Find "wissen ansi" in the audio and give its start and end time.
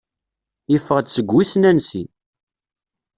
1.33-2.03